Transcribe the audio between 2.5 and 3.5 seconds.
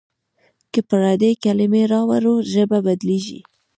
ژبه بدلېږي.